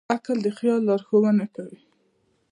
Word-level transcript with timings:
عقل 0.15 0.37
د 0.45 0.47
خیال 0.57 0.81
لارښوونه 0.89 1.45
کوي. 1.55 1.79